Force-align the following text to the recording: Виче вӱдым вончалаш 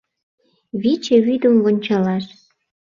Виче 0.81 1.17
вӱдым 1.25 1.55
вончалаш 1.63 2.25